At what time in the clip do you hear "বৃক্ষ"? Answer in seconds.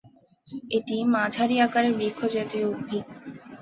1.97-2.19